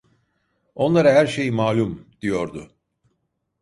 [0.75, 2.05] Onlara her şey malum!
[2.21, 2.71] diyordu.